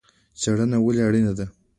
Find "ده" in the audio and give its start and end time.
1.37-1.45